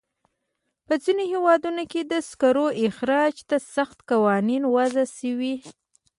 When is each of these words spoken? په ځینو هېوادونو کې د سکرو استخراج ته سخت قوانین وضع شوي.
په 0.87 0.93
ځینو 1.03 1.23
هېوادونو 1.33 1.83
کې 1.91 2.01
د 2.03 2.13
سکرو 2.29 2.65
استخراج 2.83 3.35
ته 3.49 3.57
سخت 3.75 3.97
قوانین 4.09 4.63
وضع 4.75 5.05
شوي. 5.17 5.55